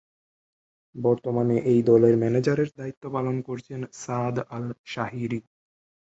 বর্তমানে 0.95 1.55
এই 1.71 1.79
দলের 1.83 2.15
ম্যানেজারের 2.17 2.69
দায়িত্ব 2.77 3.03
পালন 3.15 3.35
করছেন 3.47 3.79
সাদ 3.95 4.35
আল 4.49 4.65
শাহিরি। 4.85 5.39